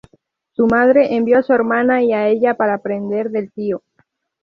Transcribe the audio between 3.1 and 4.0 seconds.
del tío.